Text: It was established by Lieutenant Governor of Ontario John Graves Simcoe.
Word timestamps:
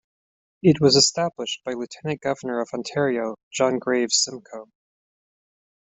It 0.63 0.81
was 0.81 0.95
established 0.95 1.63
by 1.63 1.73
Lieutenant 1.73 2.21
Governor 2.21 2.59
of 2.59 2.69
Ontario 2.73 3.35
John 3.53 3.77
Graves 3.77 4.17
Simcoe. 4.19 4.71